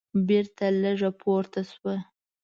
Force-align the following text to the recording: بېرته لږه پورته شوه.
بېرته 0.27 0.65
لږه 0.81 1.09
پورته 1.21 1.61
شوه. 1.71 1.95